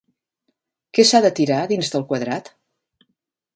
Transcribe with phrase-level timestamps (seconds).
[0.99, 2.53] Què s'ha de tirar dins del quadrat?